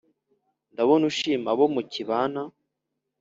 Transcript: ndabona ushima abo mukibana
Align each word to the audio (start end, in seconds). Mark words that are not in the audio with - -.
ndabona 0.73 1.03
ushima 1.11 1.47
abo 1.53 1.65
mukibana 1.73 2.41